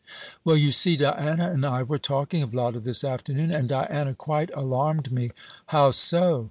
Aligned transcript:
"Well, 0.43 0.57
you 0.57 0.71
see, 0.71 0.97
Diana 0.97 1.51
and 1.51 1.63
I 1.63 1.83
were 1.83 1.99
talking 1.99 2.41
of 2.41 2.55
Lotta 2.55 2.79
this 2.79 3.03
afternoon, 3.03 3.51
and 3.51 3.69
Diana 3.69 4.15
quite 4.15 4.49
alarmed 4.55 5.11
me." 5.11 5.29
"How 5.67 5.91
so?" 5.91 6.39